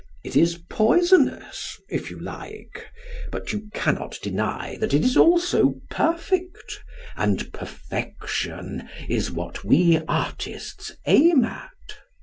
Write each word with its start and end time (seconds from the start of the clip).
It 0.23 0.35
is 0.35 0.57
poisonous, 0.67 1.79
if 1.87 2.09
you 2.09 2.19
like, 2.19 2.87
but 3.31 3.53
you 3.53 3.69
cannot 3.75 4.17
deny 4.23 4.75
that 4.79 4.95
it 4.95 5.05
is 5.05 5.15
also 5.15 5.75
perfect, 5.91 6.83
and 7.15 7.53
perfection 7.53 8.89
is 9.07 9.29
what 9.29 9.63
we 9.63 9.99
artists 10.07 10.91
aim 11.05 11.43
at. 11.45 11.99